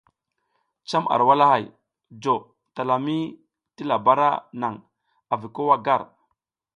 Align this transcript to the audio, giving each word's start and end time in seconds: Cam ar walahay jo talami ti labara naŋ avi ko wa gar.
Cam 0.89 1.05
ar 1.13 1.21
walahay 1.27 1.65
jo 2.23 2.35
talami 2.75 3.17
ti 3.75 3.83
labara 3.89 4.29
naŋ 4.61 4.75
avi 5.33 5.47
ko 5.55 5.61
wa 5.69 5.77
gar. 5.85 6.01